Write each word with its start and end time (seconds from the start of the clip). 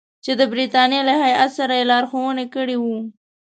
چې 0.23 0.31
د 0.39 0.41
برټانیې 0.51 1.01
له 1.09 1.13
هیات 1.23 1.49
سره 1.57 1.73
یې 1.79 1.87
لارښوونه 1.91 2.43
کړې 2.53 2.77
وه. 2.83 2.97